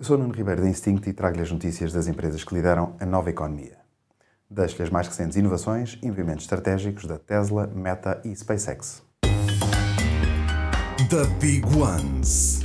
Eu 0.00 0.06
sou 0.06 0.16
Nuno 0.16 0.32
Ribeiro 0.32 0.62
da 0.62 0.68
Instinct 0.70 1.10
e 1.10 1.12
trago-lhe 1.12 1.42
as 1.42 1.52
notícias 1.52 1.92
das 1.92 2.08
empresas 2.08 2.42
que 2.42 2.54
lideram 2.54 2.96
a 2.98 3.04
nova 3.04 3.28
economia. 3.28 3.76
Deixo-lhe 4.50 4.84
as 4.84 4.88
mais 4.88 5.06
recentes 5.06 5.36
inovações 5.36 5.98
e 6.02 6.08
movimentos 6.08 6.44
estratégicos 6.44 7.04
da 7.04 7.18
Tesla, 7.18 7.66
Meta 7.66 8.18
e 8.24 8.34
SpaceX. 8.34 9.02
The 11.10 11.26
Big 11.38 11.66
Ones. 11.76 12.62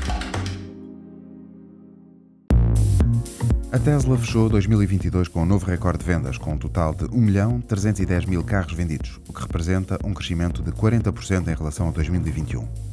A 3.69 3.79
Tesla 3.79 4.17
fechou 4.17 4.47
2022 4.47 5.27
com 5.27 5.41
um 5.41 5.45
novo 5.45 5.65
recorde 5.65 5.97
de 5.97 6.05
vendas, 6.05 6.37
com 6.37 6.53
um 6.53 6.57
total 6.57 6.95
de 6.95 7.03
1 7.03 7.17
milhão 7.19 7.59
310 7.59 8.27
mil 8.27 8.45
carros 8.45 8.71
vendidos, 8.71 9.19
o 9.27 9.33
que 9.33 9.41
representa 9.41 9.99
um 10.05 10.13
crescimento 10.13 10.63
de 10.63 10.71
40% 10.71 11.49
em 11.49 11.53
relação 11.53 11.89
a 11.89 11.91
2021. 11.91 12.84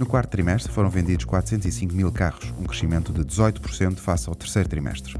No 0.00 0.06
quarto 0.06 0.30
trimestre 0.30 0.72
foram 0.72 0.88
vendidos 0.88 1.26
405 1.26 1.94
mil 1.94 2.10
carros, 2.10 2.54
um 2.58 2.64
crescimento 2.64 3.12
de 3.12 3.20
18% 3.22 3.98
face 3.98 4.30
ao 4.30 4.34
terceiro 4.34 4.66
trimestre. 4.66 5.14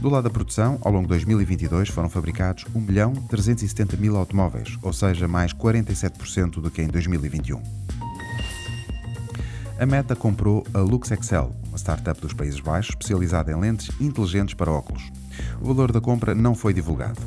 Do 0.00 0.08
lado 0.08 0.24
da 0.24 0.30
produção, 0.30 0.78
ao 0.80 0.90
longo 0.90 1.02
de 1.02 1.08
2022 1.08 1.90
foram 1.90 2.08
fabricados 2.08 2.64
1 2.74 2.80
milhão 2.80 3.12
370 3.12 3.98
mil 3.98 4.16
automóveis, 4.16 4.78
ou 4.80 4.94
seja, 4.94 5.28
mais 5.28 5.52
47% 5.52 6.52
do 6.52 6.70
que 6.70 6.80
em 6.80 6.88
2021 6.88 7.60
a 9.78 9.84
Meta 9.84 10.14
comprou 10.14 10.64
a 10.72 10.78
LuxExcel, 10.78 11.52
uma 11.66 11.76
startup 11.76 12.20
dos 12.20 12.32
Países 12.32 12.60
Baixos 12.60 12.90
especializada 12.90 13.50
em 13.50 13.60
lentes 13.60 13.90
inteligentes 14.00 14.54
para 14.54 14.70
óculos. 14.70 15.10
O 15.60 15.66
valor 15.66 15.92
da 15.92 16.00
compra 16.00 16.34
não 16.34 16.54
foi 16.54 16.72
divulgado. 16.72 17.20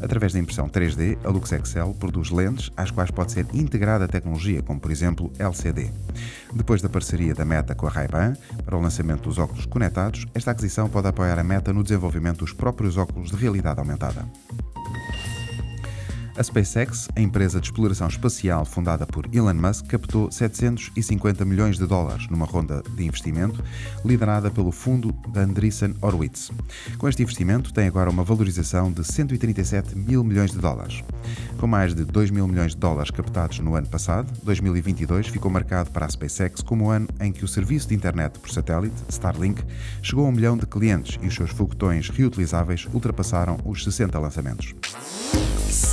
Através 0.00 0.32
da 0.32 0.38
impressão 0.38 0.68
3D, 0.68 1.18
a 1.24 1.28
LuxExcel 1.28 1.94
produz 1.98 2.30
lentes 2.30 2.70
às 2.76 2.90
quais 2.90 3.10
pode 3.10 3.32
ser 3.32 3.46
integrada 3.52 4.08
tecnologia, 4.08 4.62
como 4.62 4.80
por 4.80 4.90
exemplo 4.90 5.32
LCD. 5.38 5.90
Depois 6.52 6.80
da 6.80 6.88
parceria 6.88 7.34
da 7.34 7.44
Meta 7.44 7.74
com 7.74 7.86
a 7.86 7.90
Ray-Ban 7.90 8.34
para 8.64 8.76
o 8.76 8.80
lançamento 8.80 9.28
dos 9.28 9.38
óculos 9.38 9.66
conectados, 9.66 10.26
esta 10.34 10.50
aquisição 10.50 10.88
pode 10.88 11.08
apoiar 11.08 11.38
a 11.38 11.44
Meta 11.44 11.72
no 11.72 11.82
desenvolvimento 11.82 12.38
dos 12.38 12.52
próprios 12.52 12.96
óculos 12.96 13.30
de 13.30 13.36
realidade 13.36 13.80
aumentada. 13.80 14.24
A 16.36 16.42
SpaceX, 16.42 17.08
a 17.14 17.20
empresa 17.20 17.60
de 17.60 17.68
exploração 17.68 18.08
espacial 18.08 18.64
fundada 18.64 19.06
por 19.06 19.24
Elon 19.32 19.54
Musk, 19.54 19.86
captou 19.86 20.32
750 20.32 21.44
milhões 21.44 21.78
de 21.78 21.86
dólares 21.86 22.28
numa 22.28 22.44
ronda 22.44 22.82
de 22.96 23.04
investimento 23.04 23.62
liderada 24.04 24.50
pelo 24.50 24.72
fundo 24.72 25.14
Andreessen 25.32 25.94
Horowitz. 26.00 26.50
Com 26.98 27.08
este 27.08 27.22
investimento, 27.22 27.72
tem 27.72 27.86
agora 27.86 28.10
uma 28.10 28.24
valorização 28.24 28.90
de 28.90 29.04
137 29.04 29.96
mil 29.96 30.24
milhões 30.24 30.50
de 30.50 30.58
dólares. 30.58 31.04
Com 31.56 31.68
mais 31.68 31.94
de 31.94 32.04
2 32.04 32.32
mil 32.32 32.48
milhões 32.48 32.72
de 32.72 32.78
dólares 32.78 33.12
captados 33.12 33.60
no 33.60 33.76
ano 33.76 33.86
passado, 33.86 34.32
2022 34.42 35.28
ficou 35.28 35.52
marcado 35.52 35.92
para 35.92 36.04
a 36.04 36.10
SpaceX 36.10 36.62
como 36.62 36.86
o 36.86 36.90
ano 36.90 37.06
em 37.20 37.30
que 37.30 37.44
o 37.44 37.48
serviço 37.48 37.86
de 37.88 37.94
internet 37.94 38.40
por 38.40 38.50
satélite, 38.50 38.96
Starlink, 39.08 39.62
chegou 40.02 40.26
a 40.26 40.30
um 40.30 40.32
milhão 40.32 40.56
de 40.56 40.66
clientes 40.66 41.16
e 41.22 41.28
os 41.28 41.34
seus 41.34 41.50
foguetões 41.50 42.08
reutilizáveis 42.08 42.88
ultrapassaram 42.92 43.56
os 43.64 43.84
60 43.84 44.18
lançamentos. 44.18 44.74